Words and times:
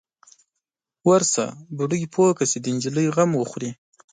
_ورشه، 1.07 1.45
بوډۍ 1.75 2.03
پوه 2.13 2.29
که 2.37 2.45
چې 2.51 2.57
د 2.61 2.65
نجلۍ 2.75 3.07
غم 3.15 3.31
وخوري. 3.37 3.69